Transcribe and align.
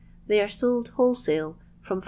They 0.25 0.41
are 0.41 0.47
sold, 0.47 0.87
wholesale, 0.97 1.59
from 1.83 1.99
5s. 1.99 1.99